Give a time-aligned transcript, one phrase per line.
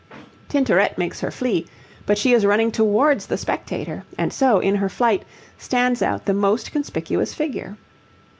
[0.49, 1.67] Tintoret makes her flee,
[2.07, 5.21] but she is running towards the spectator, and so, in her flight,
[5.59, 7.77] stands out the most conspicuous figure.